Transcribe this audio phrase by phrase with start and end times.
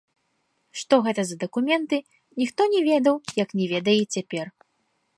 [0.81, 1.97] Што гэта за дакументы,
[2.45, 3.15] ніхто не ведаў,
[3.45, 4.45] як не ведае і цяпер.